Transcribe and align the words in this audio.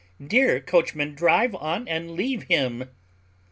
Dear 0.25 0.59
coachman, 0.59 1.13
drive 1.13 1.53
on 1.53 1.87
and 1.87 2.15
leave 2.15 2.41
him." 2.47 2.89